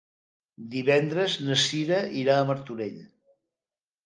[0.75, 2.97] Divendres na Cira irà a Martorell.